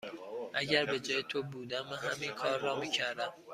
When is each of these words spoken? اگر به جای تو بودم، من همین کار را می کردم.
اگر 0.53 0.85
به 0.85 0.99
جای 0.99 1.23
تو 1.29 1.43
بودم، 1.43 1.87
من 1.89 1.97
همین 1.97 2.31
کار 2.31 2.59
را 2.59 2.79
می 2.79 2.91
کردم. 2.91 3.33